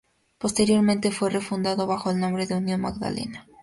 [0.39, 3.45] Posteriormente fue refundado bajo el nombre de Unión Magdalena.